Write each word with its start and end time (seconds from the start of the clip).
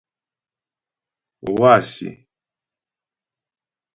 Wâsi᷅. 1.57 2.09